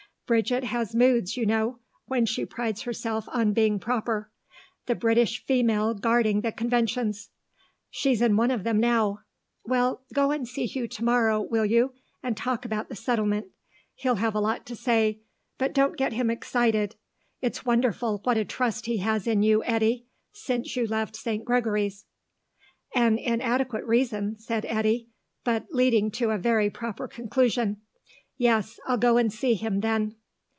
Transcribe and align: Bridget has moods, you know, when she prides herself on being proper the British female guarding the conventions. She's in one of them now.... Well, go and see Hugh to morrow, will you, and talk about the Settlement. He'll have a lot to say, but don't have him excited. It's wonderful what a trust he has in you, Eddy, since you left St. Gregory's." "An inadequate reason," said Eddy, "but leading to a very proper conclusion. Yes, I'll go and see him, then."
Bridget 0.31 0.63
has 0.63 0.95
moods, 0.95 1.35
you 1.35 1.45
know, 1.45 1.79
when 2.05 2.25
she 2.25 2.45
prides 2.45 2.83
herself 2.83 3.27
on 3.33 3.51
being 3.51 3.79
proper 3.79 4.31
the 4.85 4.95
British 4.95 5.45
female 5.45 5.93
guarding 5.93 6.39
the 6.39 6.53
conventions. 6.53 7.31
She's 7.89 8.21
in 8.21 8.37
one 8.37 8.49
of 8.49 8.63
them 8.63 8.79
now.... 8.79 9.23
Well, 9.65 10.05
go 10.13 10.31
and 10.31 10.47
see 10.47 10.67
Hugh 10.67 10.87
to 10.87 11.03
morrow, 11.03 11.41
will 11.41 11.65
you, 11.65 11.93
and 12.23 12.37
talk 12.37 12.63
about 12.63 12.87
the 12.87 12.95
Settlement. 12.95 13.47
He'll 13.95 14.15
have 14.23 14.33
a 14.33 14.39
lot 14.39 14.65
to 14.67 14.75
say, 14.77 15.19
but 15.57 15.73
don't 15.73 15.99
have 15.99 16.13
him 16.13 16.29
excited. 16.29 16.95
It's 17.41 17.65
wonderful 17.65 18.19
what 18.23 18.37
a 18.37 18.45
trust 18.45 18.85
he 18.85 18.99
has 18.99 19.27
in 19.27 19.43
you, 19.43 19.65
Eddy, 19.65 20.07
since 20.31 20.77
you 20.77 20.87
left 20.87 21.17
St. 21.17 21.43
Gregory's." 21.43 22.05
"An 22.95 23.17
inadequate 23.17 23.83
reason," 23.85 24.37
said 24.39 24.63
Eddy, 24.69 25.09
"but 25.43 25.65
leading 25.71 26.09
to 26.11 26.29
a 26.31 26.37
very 26.37 26.69
proper 26.69 27.09
conclusion. 27.09 27.81
Yes, 28.37 28.79
I'll 28.87 28.95
go 28.97 29.17
and 29.17 29.31
see 29.33 29.55
him, 29.55 29.81
then." 29.81 30.15